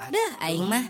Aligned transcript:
Ada 0.00 0.24
aing 0.48 0.64
mah. 0.64 0.84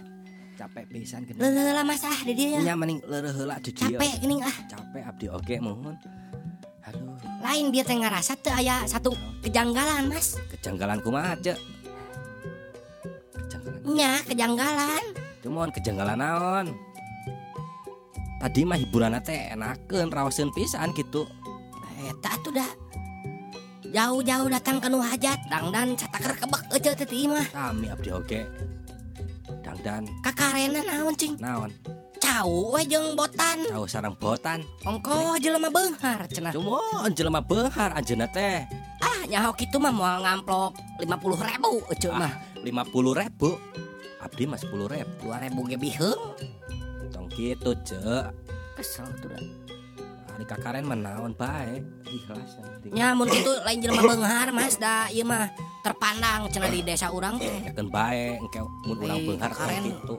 Capek 0.55 0.85
pisan 0.93 1.25
gini 1.25 1.41
leula 1.41 1.81
masalah 1.81 2.21
di 2.21 2.37
dia 2.37 2.61
nya 2.61 2.77
mending 2.77 3.01
leureuh 3.09 3.33
heula 3.33 3.57
di 3.65 3.73
dieu 3.73 3.97
capek 3.97 4.13
geuning 4.21 4.45
ah. 4.45 4.57
Capek 4.69 5.03
abdi 5.09 5.27
oge 5.33 5.57
mohon. 5.57 5.97
Aduh. 6.85 7.17
Lain 7.41 7.73
dia 7.73 7.81
teh 7.81 7.97
ngarasa 7.97 8.37
teu 8.37 8.53
aya 8.53 8.85
satu 8.85 9.17
kejanggalan 9.41 10.13
mas. 10.13 10.37
Kejanggalan 10.53 11.01
kumaha 11.01 11.33
cek 11.41 11.57
kejanggalan. 13.35 13.81
Nya 13.89 14.13
kejanggalan. 14.29 15.05
Cuman 15.41 15.69
kejanggalan 15.73 16.19
naon. 16.21 16.67
Tadi 18.41 18.61
mah 18.69 18.77
hiburan 18.77 19.17
teh 19.25 19.57
enakeun 19.57 20.13
rawaseun 20.13 20.53
pisan 20.53 20.93
gitu. 20.93 21.25
Eta 22.05 22.37
tuh 22.45 22.53
dah. 22.53 22.71
Jauh-jauh 23.91 24.47
datang 24.53 24.77
ke 24.79 24.87
nu 24.93 25.01
hajat 25.01 25.41
dangdan 25.49 25.97
cataker 25.97 26.37
kebek 26.37 26.63
aja 26.69 26.91
teh 26.93 27.25
mah. 27.25 27.49
Kami 27.49 27.89
abdi 27.89 28.13
oge 28.13 28.45
dangdan 29.81 30.05
kakarena 30.23 30.81
naon 30.85 31.15
cing? 31.17 31.35
Naon? 31.41 31.73
Cau 32.21 32.77
we 32.77 32.85
jeung 32.85 33.17
botan. 33.17 33.65
Tahu 33.65 33.85
sarang 33.89 34.15
botan. 34.21 34.61
Ongko 34.85 35.41
jelema 35.41 35.73
beunghar 35.73 36.29
cenah. 36.29 36.53
Cuman 36.53 37.11
jelema 37.17 37.41
beunghar 37.41 37.97
anjeunna 37.97 38.29
teh. 38.29 38.69
Ah 39.01 39.25
nyaho 39.25 39.57
kitu 39.57 39.81
mah 39.81 39.93
moal 39.93 40.21
ngamplok 40.21 40.77
50 41.01 41.49
ribu 41.49 41.73
mah. 42.13 42.33
lima 42.61 42.85
puluh 42.85 43.17
ribu? 43.17 43.57
Abdi 44.21 44.45
mah 44.45 44.61
sepuluh 44.61 44.85
ribu. 44.85 45.33
2 45.33 45.45
ribu 45.49 45.61
ge 45.65 45.77
biheung 45.81 46.37
tong 47.11 47.27
gitu 47.35 47.75
cek 47.85 48.31
kesel 48.79 49.09
tuh 49.19 49.35
hari 50.31 50.45
kakaren 50.47 50.85
mah 50.87 50.99
naon 50.99 51.33
bae 51.35 51.83
ikhlas 52.07 52.51
yang 52.57 52.67
penting. 52.79 52.91
nya 52.95 53.07
mun 53.13 53.29
kitu 53.29 53.51
lain 53.67 53.79
jelema 53.83 54.03
beunghar 54.07 54.49
mas 54.51 54.75
da 54.79 55.11
ieu 55.11 55.27
mah 55.27 55.51
terpandang 55.83 56.47
cenah 56.49 56.71
di 56.71 56.81
desa 56.81 57.11
urang 57.11 57.37
teh 57.37 57.51
Yakeun 57.69 57.89
bae 57.91 58.39
engke 58.39 58.61
mun 58.87 58.97
urang 58.99 59.19
kakaren. 59.37 59.53
karen 59.53 59.83
gitu 59.91 60.17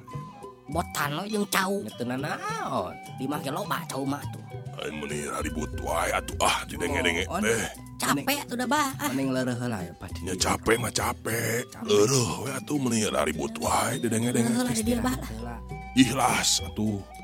botan 0.71 1.09
we 1.19 1.25
jeung 1.27 1.47
cau 1.51 1.75
nyeteuna 1.83 2.15
naon 2.17 2.93
di 3.19 3.25
mah 3.27 3.39
ge 3.39 3.51
loba 3.51 3.79
cau 3.87 4.03
mah 4.03 4.23
tuh 4.31 4.39
Lain 4.71 4.97
meni 5.03 5.27
ribut 5.45 5.67
wae 5.83 6.09
atuh 6.09 6.37
ah 6.41 6.63
didenge-denge 6.65 7.27
Oh, 7.27 7.37
teh. 7.43 7.67
capek 7.99 8.39
tuh 8.49 8.55
dah 8.55 8.65
bah 8.65 8.89
ah 8.97 9.11
mending 9.11 9.29
leureuh 9.35 9.53
heula 9.59 9.83
ya 9.83 9.93
padi 9.99 10.25
Nya 10.25 10.33
capek 10.33 10.79
mah 10.79 10.89
capek. 10.89 11.67
Leureum 11.85 12.47
we 12.47 12.49
atuh 12.55 12.77
meni 12.79 13.03
ribut 13.05 13.53
wae 13.61 13.99
didenge-denge. 13.99 14.47
Heula 14.47 14.71
di 14.71 14.81
dia 14.81 14.97
bah 15.03 15.13
lah 15.13 15.27
heula 15.27 15.55
Ikhlas 15.93 16.63
atuh. 16.65 16.97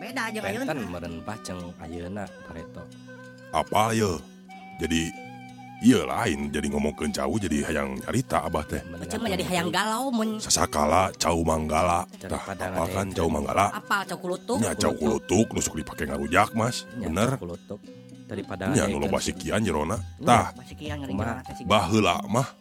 beda 0.00 0.32
aja 0.32 0.38
Benten 0.40 0.78
meureun 0.88 1.14
paceng 1.20 1.60
ayeuna 1.84 2.24
pareto. 2.48 2.82
Apa 3.52 3.92
ya? 3.92 4.16
Jadi 4.80 5.12
iya 5.84 6.08
lain. 6.08 6.48
Jadi 6.48 6.66
ngomong 6.72 6.96
ke 6.96 7.04
cau 7.12 7.36
jadi 7.36 7.68
hayang 7.68 8.00
nyarita 8.00 8.48
abah 8.48 8.64
teh. 8.64 8.80
Macam 8.88 9.20
jadi 9.28 9.44
hayang 9.44 9.68
galau 9.68 10.08
mun. 10.08 10.40
Sasakala 10.40 11.12
cau 11.20 11.44
manggala. 11.44 12.08
Tah 12.16 12.42
apa 12.56 12.84
kan 12.88 13.06
cau 13.12 13.28
manggala? 13.28 13.68
Apa 13.76 14.08
cau 14.08 14.18
kulutuk? 14.18 14.56
Nya 14.64 14.72
cau 14.72 14.96
kulutuk. 14.96 15.46
nusuk 15.52 15.76
dipake 15.76 16.08
ngarujak 16.08 16.56
mas. 16.56 16.88
Bener? 16.96 17.36
kulutuk. 17.36 17.80
Daripada 18.30 18.70
nya 18.70 18.86
nu 18.86 19.02
loba 19.02 19.18
sikian 19.18 19.60
jerona. 19.66 19.98
Tah 20.22 20.54
baheula 21.66 22.24
mah. 22.30 22.59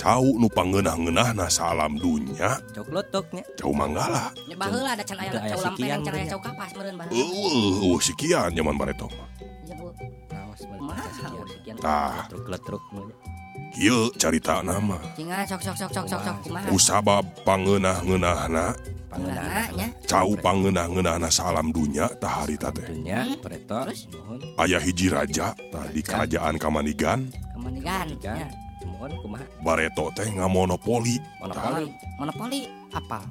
cau 0.00 0.24
nu 0.40 0.48
pangenang-ngeunah 0.48 1.36
na 1.36 1.46
salam 1.52 1.92
dunya. 2.00 2.56
Coklat 2.72 3.12
toknya 3.12 3.44
cau 3.60 3.68
manggala 3.76 4.32
nya 4.48 4.56
baheula 4.56 4.96
da 4.96 5.04
can 5.04 5.20
aya 5.20 5.52
cau 5.52 5.60
lampe 5.60 5.84
can 5.84 6.14
aya 6.16 6.24
cau 6.32 6.40
kapas 6.40 6.72
meureun 6.72 6.96
baheula 6.96 7.20
eueuh 7.20 8.00
sikian 8.00 8.48
zaman 8.56 8.74
baretong 8.80 9.12
ya 9.68 9.76
bu. 9.76 9.92
Naos 10.32 10.64
sikian 11.52 11.76
tah 11.84 12.24
truk-truk 12.32 12.80
Iya 13.70 14.10
carita 14.18 14.66
nama. 14.66 14.98
Usaba 16.74 17.22
pangenah-ngeunahna 17.46 18.74
cau 20.10 20.34
pangenah-ngeunahna 20.42 21.30
salam 21.30 21.70
dunya 21.70 22.10
tah 22.18 22.42
harita 22.42 22.74
teh. 22.74 22.82
Hmm? 22.90 24.58
Aya 24.58 24.82
hiji 24.82 25.06
raja 25.14 25.54
tah 25.54 25.86
di 25.86 26.02
kerajaan 26.02 26.58
Kamanigan. 26.58 27.30
Kamanigan 27.54 28.10
kumaha? 29.30 29.46
Bareto 29.62 30.04
teh 30.10 30.26
ngamonopoli. 30.26 31.22
monopoli. 31.38 31.86
Monopoli? 32.18 32.60
Apa 32.90 33.22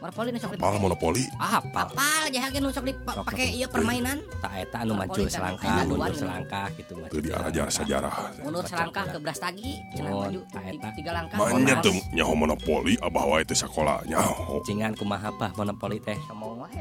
monopoli 0.00 0.32
nu 0.32 0.40
sok 0.40 0.52
Apal 0.56 0.76
monopoli? 0.76 1.24
apa 1.36 1.88
apal. 1.88 2.28
Jahageun 2.28 2.60
nu 2.60 2.68
sok 2.68 2.84
dipake 2.84 3.44
ieu 3.52 3.68
permainan? 3.68 4.20
Tak 4.40 4.52
eta 4.60 4.84
anu 4.84 4.92
maju 4.96 5.08
Monopoli 5.12 5.24
kan 5.24 5.32
selangkah 5.32 5.76
mundur 5.84 6.12
selangkah 6.12 6.66
gitu 6.76 6.92
maju 6.96 7.08
Teu 7.08 7.20
diarajar 7.24 7.66
sejarah. 7.72 8.12
mundur 8.40 8.64
selangkah 8.64 9.04
ke 9.08 9.18
Brastagi 9.20 9.72
cenah 9.96 10.08
Mohon, 10.12 10.24
maju 10.28 10.40
tak 10.52 10.62
eta. 10.68 10.88
tiga 10.92 11.10
langkah. 11.16 11.36
Manya 11.40 11.56
Monopoli. 11.80 11.84
tuh 11.84 11.96
nyaho 12.12 12.32
monopoli 12.36 12.94
abah 13.00 13.24
wae 13.28 13.42
teh 13.44 13.56
sakola 13.56 13.96
nyaho. 14.04 14.60
cingan 14.64 14.92
kumaha 14.92 15.28
bah 15.40 15.50
monopoli 15.56 15.96
teh? 16.00 16.18
Ngomong 16.28 16.64
wae 16.64 16.80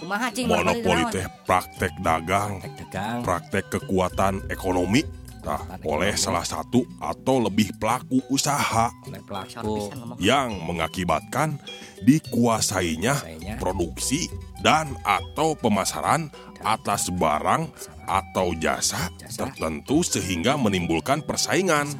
kumaha 0.00 0.26
cing? 0.32 0.44
Monopoli 0.48 1.02
teh 1.12 1.24
praktek 1.44 1.92
dagang, 2.00 2.52
tek 2.60 2.72
dagang. 2.88 3.20
praktek 3.20 3.64
kekuatan 3.68 4.40
ekonomi 4.48 5.04
tah 5.42 5.60
oleh 5.82 6.14
salah 6.14 6.46
satu 6.46 6.86
atau 7.02 7.42
lebih 7.42 7.74
pelaku 7.76 8.22
usaha 8.30 8.88
pelaku 9.26 9.90
yang 10.22 10.54
mengakibatkan 10.62 11.58
dikuasainya 12.06 13.14
Kuasainya. 13.18 13.58
produksi 13.58 14.30
dan 14.62 14.94
atau 15.02 15.58
pemasaran 15.58 16.30
atas 16.62 17.10
barang 17.10 17.66
atau 18.06 18.54
jasa 18.58 19.10
tertentu 19.18 20.06
sehingga 20.06 20.54
menimbulkan 20.58 21.22
persaingan. 21.26 21.90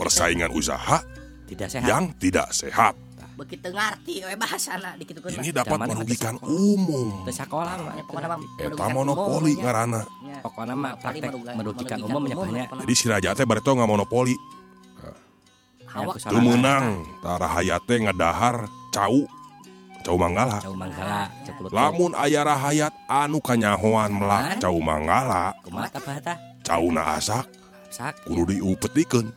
Persaingan. 0.00 0.50
Usaha 0.56 1.04
yang 1.84 2.14
tidak 2.16 2.52
sehat 2.56 2.94
begitu 3.38 3.68
ngerti 3.70 4.14
we 4.26 4.34
bahasa 4.34 4.78
nah 4.80 4.94
dikitu 4.98 5.18
kan 5.22 5.30
ini 5.38 5.50
dapat 5.54 5.78
merugikan 5.86 6.34
umum. 6.42 7.24
Ke 7.26 7.32
sekolah 7.34 7.74
mah 7.80 7.94
pokoknya 8.04 8.28
eta 8.58 8.86
monopoli 8.90 9.52
ngaranna 9.58 10.02
pokoknya 10.42 10.74
mah 10.74 10.92
praktek 10.98 11.32
merugikan 11.54 11.98
umum 12.04 12.22
nya 12.26 12.34
nyatanya 12.34 12.64
jadi 12.86 12.94
si 12.94 13.06
raja 13.10 13.30
teh 13.36 13.46
bari 13.46 13.60
nggak 13.60 13.90
monopoli. 13.90 14.34
Tuh 16.22 16.38
menang 16.38 17.02
Tara 17.18 17.50
hayate 17.50 17.98
ngedahar 17.98 18.70
Cau. 18.94 19.26
Cau 20.00 20.16
Manggala. 20.16 20.62
Cau 20.62 20.72
Manggala 20.72 21.28
Lamun 21.74 22.14
ayah 22.16 22.46
rahayat 22.46 22.94
anu 23.10 23.42
kanyahoan 23.42 24.14
melak 24.14 24.62
Cau 24.62 24.78
Manggala. 24.78 25.52
Kumat 25.66 25.90
apa 25.92 26.10
hata 26.14 26.34
Cau 26.62 26.86
na 26.94 27.18
asak. 27.18 27.50
Kudu 28.22 28.54
diupetikan 28.54 29.34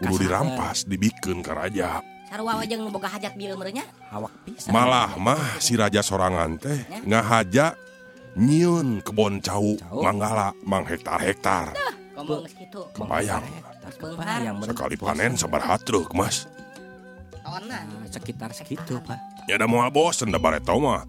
Kudu 0.00 0.16
dirampas 0.16 0.88
dibikin 0.88 1.44
ke 1.44 1.52
raja. 1.52 2.00
boga 2.90 3.08
hajat 3.10 3.34
bilnya 3.34 3.84
malah 4.70 5.18
mah 5.18 5.58
si 5.58 5.74
Raja 5.74 6.00
sorangan 6.00 6.56
teh 6.56 6.78
nggak 7.02 7.24
haja 7.26 7.74
nyiun 8.38 9.02
kebon 9.02 9.42
cau 9.42 9.74
Manggala 9.98 10.54
Mang 10.62 10.86
hektar 10.86 11.18
hektar 11.18 11.74
kebayang. 12.94 13.44
Sekali 14.68 14.96
panen 15.00 15.32
sabar 15.36 15.62
truk 15.80 16.12
mas. 16.12 16.46
Sekitar 18.10 18.52
segitu 18.52 19.00
pak. 19.02 19.18
Ya 19.48 19.58
ada 19.58 19.66
mau 19.66 19.82
bosen 19.90 20.30
bare 20.30 20.60
bareto 20.60 20.76
mah. 20.78 21.02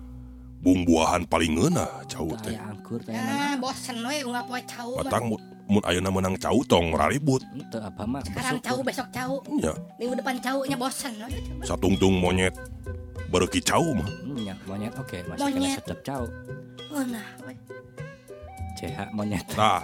Bumbuahan 0.62 1.26
paling 1.26 1.58
ngena 1.58 2.06
cau 2.06 2.38
teh. 2.38 2.54
angkur 2.54 3.02
teh. 3.02 3.18
Ah, 3.18 3.58
bosen 3.58 3.98
we 4.06 4.22
ungap 4.22 4.46
cau 4.70 5.02
batang 5.02 5.34
mun 5.72 5.84
ayeuna 5.88 6.12
menang 6.12 6.36
cau 6.36 6.60
tong 6.68 6.92
raribut 6.92 7.40
itu 7.56 7.78
apa 7.80 8.04
mah 8.04 8.20
sekarang 8.28 8.60
cau 8.60 8.84
besok 8.84 9.08
cau. 9.16 9.40
Nya 9.48 9.72
minggu 9.96 10.20
depan 10.20 10.36
cau 10.44 10.60
nya 10.68 10.76
bosen 10.76 11.16
we. 11.24 11.32
satungtung 11.64 12.20
monyet 12.20 12.52
bereki 13.32 13.64
cau 13.64 13.96
mah. 13.96 14.10
Minyak 14.28 14.60
monyet 14.68 14.92
oke 15.00 15.24
masih 15.32 15.40
kena 15.40 15.56
Monyet. 15.56 15.78
sedep 15.80 16.00
cau. 16.04 16.24
Oh, 16.92 17.04
nah. 17.08 17.24
CH 18.76 19.00
monyet. 19.16 19.48
Nah, 19.56 19.80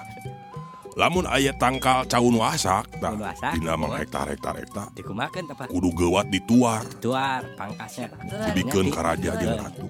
lamun 0.99 1.23
aya 1.23 1.55
tangkal 1.55 2.03
cau 2.03 2.27
nu 2.27 2.43
asak, 2.43 2.83
asak, 2.99 3.55
dina 3.55 3.79
mang 3.79 3.95
kumaha? 3.95 4.03
hektar-hektar 4.03 4.55
eta 4.59 4.83
dikumakan 4.91 5.43
apa 5.55 5.63
kudu 5.71 5.89
gewat 5.95 6.27
dituar, 6.27 6.83
duar 6.99 7.47
pangkasnya. 7.55 8.11
Dibikeun 8.51 8.91
ka 8.91 8.99
raja 9.07 9.31
Iya. 9.31 9.39
jeung 9.39 9.55
ratu. 9.55 9.87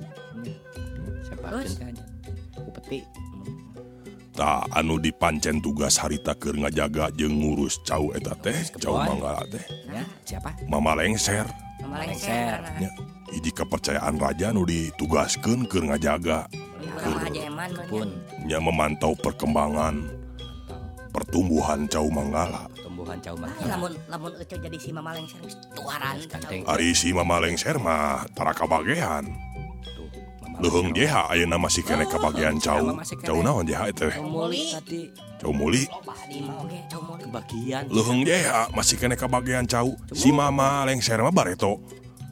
sepakeun 1.26 1.74
kan 1.82 1.94
upeti 2.70 2.98
eta 4.38 4.62
anu 4.70 5.02
dipancen 5.02 5.58
tugas 5.58 5.98
harita 5.98 6.38
ke 6.38 6.54
ngajaga 6.54 7.10
je 7.18 7.26
ngurus 7.26 7.82
cauh 7.82 8.14
eta 8.14 8.38
teh 8.38 8.54
jauh 8.78 9.02
teh. 9.50 9.66
Siapa? 10.30 10.54
Mama 10.70 10.94
lengser. 10.94 11.50
Jadi 13.34 13.50
kepercayaan 13.50 14.22
Raja 14.22 14.54
Nu 14.54 14.62
ditugaskan 14.62 15.66
ke 15.66 15.82
ngajaga. 15.82 16.46
Punnya 17.90 18.62
memantau 18.62 19.18
perkembangan 19.18 20.06
pertumbuhan 21.10 21.90
cauh 21.90 22.14
Manggala. 22.14 22.70
Ari 26.70 26.90
si 26.94 27.10
Mama 27.10 27.42
lengser 27.42 27.82
mah 27.82 28.22
Taraka 28.38 28.70
bagian 28.70 29.34
Luhung 30.58 30.90
jeha 30.90 31.30
ayeuna 31.30 31.62
masih 31.62 31.86
kene 31.86 32.10
ka 32.10 32.18
jauh 32.18 32.58
cau. 32.58 32.86
Cau 33.22 33.40
naon 33.46 33.66
jeha 33.70 33.94
teh? 33.94 34.10
Cau 35.38 35.54
muli. 35.54 35.86
Luhung 37.94 38.26
jeha 38.26 38.66
masih 38.74 38.98
kene 38.98 39.14
ka 39.14 39.30
jauh 39.30 39.66
cau. 39.70 39.88
Si 40.18 40.34
mama 40.34 40.82
lengser 40.90 41.22
mah 41.22 41.30
bareto. 41.30 41.78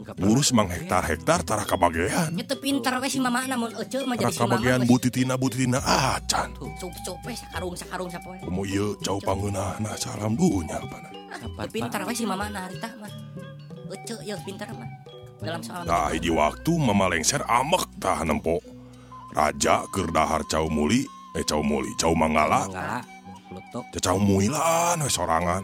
Ngurus 0.06 0.54
mang 0.54 0.70
hektar 0.70 1.02
hektar 1.02 1.42
tara 1.42 1.66
kabagean. 1.66 2.30
Nya 2.30 2.46
teu 2.46 2.62
pinter 2.62 2.94
we 3.02 3.10
si 3.10 3.18
mama 3.18 3.42
namun 3.50 3.74
ece 3.74 4.06
mah 4.06 4.14
jadi 4.14 4.38
si 4.38 4.46
mama. 4.46 4.86
butitina 4.86 5.34
butitina 5.34 5.82
acan. 5.82 6.54
Cup-cup 6.78 7.26
we 7.26 7.34
sakarung 7.34 7.74
sakarung 7.74 8.10
sapoe. 8.14 8.38
Komo 8.46 8.70
ieu 8.70 8.94
cau 9.02 9.18
pangeunahna 9.18 9.90
ah, 9.90 9.98
salam 9.98 10.38
dunya 10.38 10.78
kana. 10.78 11.10
Teu 11.42 11.68
pinter 11.74 12.02
we 12.06 12.14
si 12.14 12.22
mama 12.30 12.46
na 12.54 12.70
harita 12.70 12.86
mah. 13.02 13.10
Ece 13.98 14.14
ye 14.22 14.38
pinter 14.46 14.70
mah. 14.78 14.90
dalam 15.44 15.62
soal 15.64 15.84
nah 15.84 16.08
hiji 16.12 16.32
waktu 16.32 16.72
mama 16.80 17.12
lengser 17.12 17.44
amek 17.48 17.84
tah 18.00 18.24
nempo. 18.24 18.60
Raja 19.36 19.84
kerdahar 19.92 20.48
cau 20.48 20.72
muli 20.72 21.04
eh 21.36 21.44
cau 21.44 21.60
muli 21.60 21.92
cau 22.00 22.16
manggala 22.16 22.72
Mangala. 22.72 23.04
cau 24.00 24.16
muilan 24.16 25.04
we 25.04 25.12
sorangan. 25.12 25.64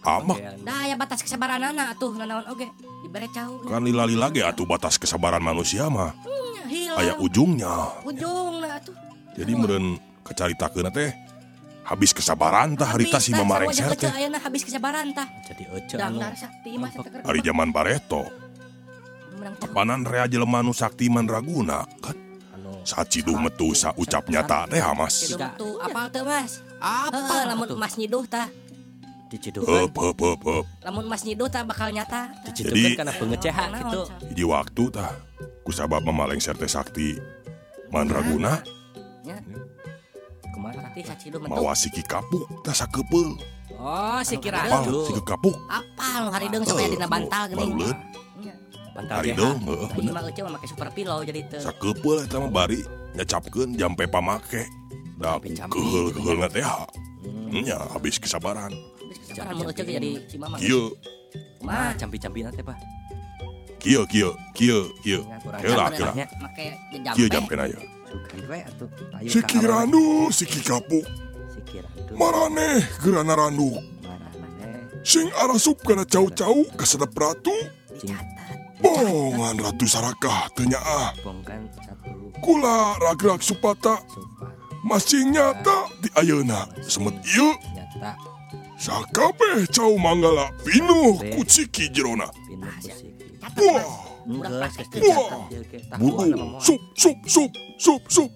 Amek. 0.00 0.64
nah 0.64 0.88
ya 0.88 0.96
batas 0.96 1.20
kesabaran 1.20 1.60
anak 1.60 2.00
tuh 2.00 2.16
nanaon 2.16 2.48
oge. 2.48 2.72
Dibere 3.04 3.28
cau. 3.28 3.60
Kan 3.68 3.84
lila 3.84 4.08
lila 4.08 4.32
ge 4.32 4.40
atuh 4.40 4.64
batas 4.64 4.96
kesabaran 4.96 5.44
manusia 5.44 5.92
mah. 5.92 6.16
Hmm, 6.24 6.96
aya 6.96 7.12
ujungnya. 7.20 8.00
Ujung 8.08 8.64
lah 8.64 8.80
atuh. 8.80 8.96
Jadi 9.36 9.52
meureun 9.52 10.00
kacaritakeun 10.24 10.88
teh 10.88 11.12
habis 11.84 12.16
kesabaran 12.16 12.72
tah 12.72 12.88
harita 12.96 13.20
si 13.20 13.36
mama 13.36 13.60
rengser 13.60 13.92
teh. 14.00 14.08
habis 14.40 14.64
kesabaran 14.64 15.12
tah. 15.12 15.28
Jadi 15.44 15.68
eceu 15.76 16.00
hari 17.28 17.40
zaman 17.44 17.68
pareto 17.68 18.47
Menang 19.38 19.54
cau. 19.56 19.70
panan 19.70 20.02
rea 20.02 20.26
jelema 20.26 20.58
nu 20.60 20.72
saktiman 20.72 21.24
raguna 21.24 21.86
kan 22.02 22.16
anu 22.52 22.82
saat 22.82 23.06
ciduh 23.06 23.38
metu 23.38 23.70
sa 23.72 23.94
ucap 23.94 24.26
nyata 24.26 24.66
teh 24.66 24.82
mas 24.92 25.30
tuh 25.54 25.78
apal 25.78 26.10
teu 26.10 26.22
Mas? 26.22 26.58
apa 26.78 27.46
lamun? 27.46 27.74
Mas 27.74 27.94
nyiduh 27.94 28.22
tah. 28.24 28.46
Heup 29.28 29.92
heup 29.92 30.16
heup 30.16 30.40
heup 30.40 30.64
Lamun 30.80 31.04
Mas 31.04 31.20
nyiduh 31.20 31.46
tah 31.46 31.60
bakal 31.60 31.92
nyata. 31.92 32.32
Jadi- 32.48 32.96
karena 32.96 33.12
pengecaha 33.12 33.64
Naon, 33.68 33.76
gitu? 33.76 34.00
Hiji 34.24 34.44
waktu 34.46 34.82
tah 34.88 35.12
kusabab 35.62 36.00
mama 36.00 36.24
lengser 36.26 36.56
teh 36.56 36.64
sakti 36.66 37.20
man 37.92 38.08
raguna 38.08 38.64
Nya, 39.20 39.36
ke 40.42 40.56
mana 40.56 40.80
sakti 40.80 41.00
saciduh 41.04 41.38
mentuk. 41.38 41.60
mawa 41.60 41.76
siki 41.76 42.00
kapuk 42.00 42.48
tah 42.62 42.72
sakepeul 42.72 43.36
oh 43.76 44.20
si 44.24 44.40
kira 44.40 44.64
apal 44.64 44.88
aduh 44.88 45.04
siki 45.04 45.20
kapuk 45.20 45.52
Apal 45.68 46.18
nu 46.24 46.30
harideung 46.32 46.64
supaya 46.64 46.88
dina 46.88 47.04
bantal 47.06 47.42
geuning. 47.52 47.92
Jeha. 49.06 49.38
dong 49.38 49.58
bener 49.94 50.12
make 50.50 50.66
super 50.66 50.90
pillow 50.90 51.22
jadi 51.22 51.40
eta 51.46 52.36
mah 52.42 52.50
bari. 52.50 52.82
Nyacapkeun 53.14 53.74
jampe 53.78 54.04
pamake 54.10 54.66
da 55.18 55.34
Jampe-jampe 55.38 55.74
keheul 55.74 56.06
gitu 56.14 56.18
keheul 56.22 56.38
teh 56.50 56.64
Hmm. 57.18 57.66
nya 57.66 57.74
habis 57.90 58.16
kesabaran. 58.22 58.70
Habis 58.70 59.18
kesabaran 59.26 59.54
mun 59.58 59.66
ece 59.74 59.82
jadi 59.82 60.10
si 60.30 60.36
mama. 60.38 60.54
kieu 60.58 60.94
Mah 61.66 61.90
Mah 61.90 61.98
campi-campi 61.98 62.40
nanti 62.46 62.62
pak. 62.62 62.78
Ingat 65.26 65.42
kurang 65.42 65.60
Heula, 65.62 65.84
jampe 65.90 65.98
heula. 65.98 66.12
nya. 66.14 66.26
make 66.42 66.66
kieu 67.18 67.28
jampe. 67.30 67.54
atuh 67.58 68.88
ayo 69.18 69.28
siki 69.28 69.58
randu 69.66 70.30
siki 70.30 70.60
kapuk. 70.62 71.04
Si 71.50 71.60
kira 71.66 71.88
aduh 71.98 72.14
maraneh 72.14 72.80
gerana 73.02 73.34
randu 73.34 73.74
sing 75.02 75.26
arasup 75.40 75.80
kana 75.82 76.04
cau-cau 76.04 76.68
kasedep 76.76 77.12
ratu 77.16 77.54
Dicatat. 77.98 78.57
Bongan 78.82 79.56
ratu 79.58 79.86
sarakah 79.86 80.50
bongkan 81.22 81.66
satu 81.74 82.32
kula 82.42 82.98
ragrak 83.02 83.42
supata. 83.42 83.98
Masih 84.86 85.26
nyata 85.26 85.90
di 86.00 86.08
ayeuna 86.14 86.70
semet 86.86 87.18
nyata. 87.26 88.14
Sakabeh 88.78 89.66
cau 89.74 89.98
manggala 89.98 90.54
pinuh 90.62 91.18
ku 91.34 91.42
ciki 91.42 91.90
jerona. 91.90 92.30
Wah. 93.58 94.06
Tah 94.28 95.96
buru 95.96 96.60
sup 96.60 96.80
sup 96.94 97.16
sup 97.26 97.50
sup 97.80 98.02
sup. 98.06 98.30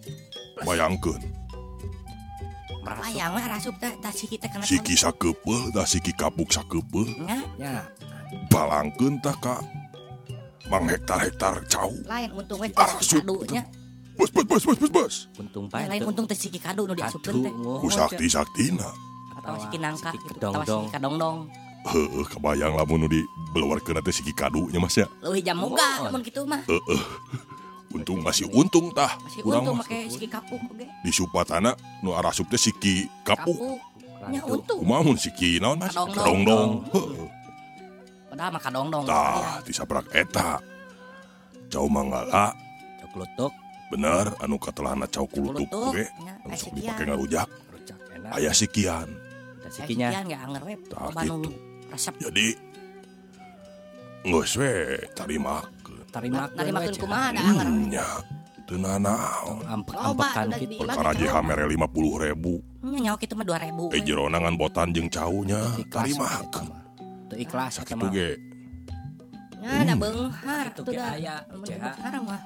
Layang 2.83 3.39
we 3.39 3.43
rasup 3.47 3.79
teh 3.79 3.95
tah 4.03 4.11
si 4.11 4.27
kita 4.27 4.51
kana. 4.51 4.67
siki 4.67 4.99
sakepeul 4.99 5.71
da 5.71 5.87
siki 5.87 6.11
kapuk 6.19 6.51
sakepeul 6.51 7.07
Nya, 7.25 7.39
nya 7.57 7.73
balangkeun 8.51 9.23
tah 9.23 9.39
ka 9.39 9.63
mang 10.73 10.89
hektar-hektar 10.89 11.61
cau 11.69 11.93
lain 12.09 12.33
untung 12.33 12.57
we 12.57 12.73
Ah, 12.73 12.89
teh 12.89 13.05
si 13.05 13.13
sup. 13.13 13.21
kadu 13.21 13.45
nya. 13.47 13.63
bos 14.17 14.33
bos 14.33 14.45
bos 14.49 14.63
bos 14.65 14.79
bos 14.79 14.91
bos 14.91 15.15
untung 15.37 15.69
bae 15.69 15.85
Lain 15.85 16.01
untung 16.03 16.25
teh 16.25 16.33
si 16.33 16.49
kadu 16.57 16.89
nu 16.89 16.97
diasupkeun 16.97 17.45
teh. 17.45 17.53
ku 17.53 17.89
sakti 17.89 18.25
saktina 18.27 18.89
Atawa 19.37 19.57
si 19.59 19.67
kinangka 19.69 20.11
si 20.11 20.19
gitu. 20.19 20.33
Atawa 20.41 20.65
si 20.65 20.73
kedongdong. 20.73 20.85
kadongdong. 20.89 21.37
heuh 21.83 22.25
kebayang 22.25 22.73
lamun 22.73 23.05
nu 23.05 23.09
dibeluarkeun 23.09 24.01
teh 24.01 24.15
siki 24.15 24.33
kadunya 24.33 24.81
mas 24.81 24.97
ya 24.97 25.05
Leuwih 25.21 25.43
jam 25.43 25.61
moga 25.61 26.09
mun 26.09 26.25
kitu 26.25 26.41
mah. 26.43 26.65
untung 27.93 28.25
masih 28.25 28.49
untung 28.49 28.89
tah 28.91 29.13
Masih 29.21 29.45
kurang 29.45 29.69
untung 29.69 29.77
mah 29.77 29.85
make 29.85 30.09
si 30.09 30.25
kapuk 30.25 30.57
oge. 30.65 30.89
di 30.89 31.11
supatana 31.13 31.77
nu 32.01 32.17
arasup 32.17 32.49
teh 32.49 32.57
siki 32.57 33.05
kapuk 33.21 33.53
Kapuk. 33.61 33.77
Nya 34.23 34.41
untung. 34.47 34.81
kumaha 34.81 35.03
mun 35.03 35.19
siki 35.19 35.59
naon 35.59 35.77
mas 35.77 35.93
Kadongdong. 35.93 36.17
kadongdong 36.17 36.71
Padahal 38.33 38.49
mah 38.57 38.63
kadongdong. 38.65 39.05
tah 39.05 39.61
disabrak 39.61 40.09
eta 40.17 40.57
cau 41.69 41.85
manggala 41.85 42.57
cok 43.05 43.13
lutuk 43.21 43.53
bener 43.93 44.33
anu 44.41 44.57
katelahna 44.57 45.05
cau 45.05 45.29
anu 45.29 45.53
aya 46.49 46.57
sok 46.57 46.73
sikian. 46.73 46.81
dipake 46.81 47.03
ngarujak 47.13 47.49
rujak 47.77 47.99
enak 48.17 48.31
aya 48.33 48.53
sikian 48.57 49.09
Sikinya 49.73 50.09
sikinya 50.09 50.21
enggak 50.25 50.41
anger 50.49 50.63
we. 50.65 50.75
Tah, 50.89 51.09
gitu. 51.13 51.53
resep. 51.93 52.15
jadi 52.25 52.47
geus 54.25 54.53
we 54.57 54.73
tarimakeun 55.13 55.97
tarima 56.09 56.49
Nari 56.57 56.71
makeun 56.73 56.97
kumaha 56.97 57.29
da 57.37 57.41
anger. 57.45 57.69
we. 57.69 57.85
nya 57.93 58.09
teu 58.65 58.77
nanaon 58.81 59.61
ampek-ampekan 59.69 60.47
Loba, 60.49 60.57
gitu 60.57 60.75
perkara 60.81 61.11
JH 61.13 61.35
mere 61.45 61.65
50 61.69 62.25
ribu 62.33 62.55
Nya 62.81 62.99
nyawa 63.13 63.17
kitu 63.21 63.37
mah 63.37 63.45
2000. 63.45 63.93
eh 63.93 64.01
jerona 64.01 64.41
ngan 64.41 64.57
botan 64.57 64.89
jeung 64.97 65.13
caunya 65.13 65.61
ikhlas 65.77 66.17
itu 67.33 67.37
ikhlas 67.43 67.81
eta 67.81 67.97
mah 67.97 68.13
ge 68.13 68.37
Ya 69.63 69.87
da 69.87 69.95
beunghar 69.95 70.75
Itu 70.75 70.83
tuh 70.83 70.91
ge 70.91 70.99
aya, 70.99 71.39
beunghar 71.49 72.15
mah. 72.19 72.41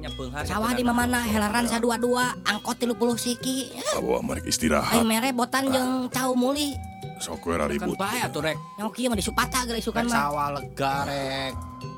nya 0.00 0.08
beunghar 0.16 0.42
Sawah 0.42 0.72
di 0.72 0.80
mamana 0.80 1.20
helaran 1.22 1.68
sadua-dua 1.68 2.40
angkot 2.42 2.80
30 2.80 2.96
siki. 3.14 3.68
Awa 3.94 4.24
mereka 4.24 4.48
istirahat 4.48 5.04
mere 5.04 5.30
botan 5.30 5.68
jeung 5.68 6.08
cau 6.08 6.32
muli. 6.32 6.72
sok 7.14 7.46
we 7.46 7.54
ribut 7.54 7.94
kan 7.94 8.10
bae 8.10 8.20
atuh 8.26 8.42
rek 8.42 8.58
kieu 8.90 9.06
mah 9.06 9.14
disupata 9.14 9.62
geus 9.64 9.86
isukan 9.86 10.02
mah. 10.02 10.18
sawah 10.18 10.48
lega 10.50 11.06
rek 11.06 11.52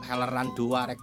heleran 0.04 0.52
dua 0.52 0.92
rek 0.92 1.00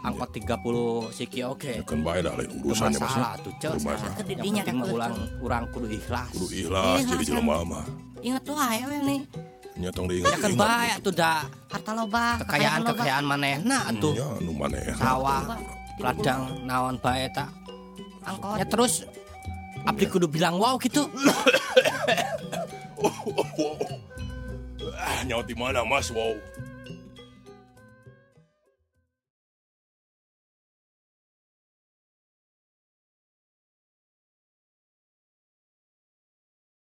angkot 0.00 0.30
30 0.32 1.10
siki 1.10 1.42
oke 1.42 1.82
kan 1.82 1.98
bae 2.00 2.22
dah 2.22 2.30
lain 2.38 2.46
Teu 2.46 2.62
urusannya 2.62 2.94
mas 2.96 3.10
masalah 3.10 3.32
tuh 3.42 3.52
cek 3.58 3.70
Teu 3.74 3.80
masalah. 3.82 3.98
salah. 3.98 4.14
Ke 4.16 4.22
yang 4.22 4.28
didinya 4.30 4.62
penting 4.62 4.76
mah 4.78 4.84
kakeuh 4.86 4.96
ulang 4.96 5.12
tuh. 5.12 5.28
urang 5.44 5.64
kudu 5.74 5.86
ikhlas 5.90 6.28
kudu 6.30 6.46
ikhlas 6.54 6.98
jadi 7.02 7.16
kan. 7.18 7.26
jelema 7.26 7.56
mah 7.66 7.84
Ingat 8.22 8.44
wae 8.48 8.80
we 8.86 8.96
nih. 9.02 9.20
Nya 9.76 9.92
tong 9.92 10.08
ya 10.08 10.24
diingat 10.24 10.40
kan 10.40 10.52
bae 10.56 10.88
atuh 10.96 11.12
da 11.12 11.44
Harta 11.68 11.92
loba, 11.92 12.40
kekayaan 12.40 12.80
kekayaan 12.88 13.24
manehna 13.28 13.78
atuh 13.92 14.16
nya 14.16 14.28
nu 14.40 14.52
maneh 14.56 14.84
sawah 14.96 15.44
ladang 16.00 16.42
naon 16.64 16.96
bae 17.00 17.28
ta 17.28 17.52
angkot. 18.24 18.56
ya 18.56 18.64
terus 18.64 19.04
abdi 19.84 20.04
kudu 20.08 20.26
bilang 20.32 20.56
wow 20.56 20.80
gitu 20.80 21.04
ah 24.96 25.20
nyawa 25.28 25.44
di 25.44 25.54
mana 25.54 25.84
mas 25.84 26.08
wow 26.08 26.32